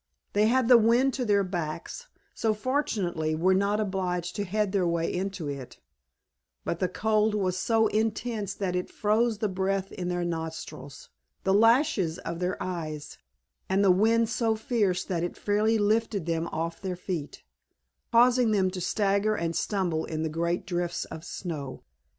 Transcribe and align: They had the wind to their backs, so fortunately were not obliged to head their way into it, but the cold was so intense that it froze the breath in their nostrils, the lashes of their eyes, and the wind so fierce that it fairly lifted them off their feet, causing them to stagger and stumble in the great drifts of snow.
They 0.33 0.47
had 0.47 0.67
the 0.67 0.79
wind 0.79 1.13
to 1.13 1.25
their 1.25 1.43
backs, 1.43 2.07
so 2.33 2.55
fortunately 2.55 3.35
were 3.35 3.53
not 3.53 3.79
obliged 3.79 4.35
to 4.37 4.45
head 4.45 4.71
their 4.71 4.87
way 4.87 5.13
into 5.13 5.47
it, 5.47 5.77
but 6.65 6.79
the 6.79 6.89
cold 6.89 7.35
was 7.35 7.55
so 7.55 7.85
intense 7.85 8.55
that 8.55 8.75
it 8.75 8.89
froze 8.89 9.37
the 9.37 9.47
breath 9.47 9.91
in 9.91 10.07
their 10.07 10.25
nostrils, 10.25 11.09
the 11.43 11.53
lashes 11.53 12.17
of 12.17 12.39
their 12.39 12.57
eyes, 12.59 13.19
and 13.69 13.83
the 13.83 13.91
wind 13.91 14.27
so 14.29 14.55
fierce 14.55 15.03
that 15.03 15.21
it 15.21 15.37
fairly 15.37 15.77
lifted 15.77 16.25
them 16.25 16.47
off 16.47 16.81
their 16.81 16.95
feet, 16.95 17.43
causing 18.11 18.49
them 18.49 18.71
to 18.71 18.81
stagger 18.81 19.35
and 19.35 19.55
stumble 19.55 20.05
in 20.05 20.23
the 20.23 20.29
great 20.29 20.65
drifts 20.65 21.05
of 21.13 21.23
snow. 21.23 21.83